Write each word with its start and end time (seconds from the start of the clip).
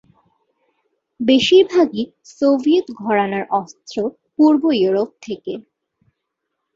বেশিরভাগই 1.19 2.03
সোভিয়েত 2.31 2.87
ঘরানার 3.01 3.43
অস্ত্র 3.59 3.95
পূর্ব 4.35 4.63
ইউরোপ 4.79 5.09
থেকে। 5.21 5.53